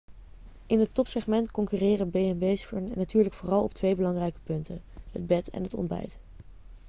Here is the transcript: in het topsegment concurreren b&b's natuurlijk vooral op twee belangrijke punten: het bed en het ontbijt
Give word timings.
in 0.65 0.79
het 0.79 0.93
topsegment 0.93 1.51
concurreren 1.51 2.09
b&b's 2.09 2.71
natuurlijk 2.95 3.35
vooral 3.35 3.63
op 3.63 3.73
twee 3.73 3.95
belangrijke 3.95 4.39
punten: 4.43 4.81
het 5.11 5.27
bed 5.27 5.49
en 5.49 5.63
het 5.63 5.73
ontbijt 5.73 6.19